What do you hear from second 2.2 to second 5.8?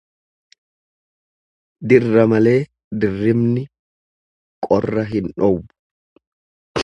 malee dirribni qorra hin dhoowwu.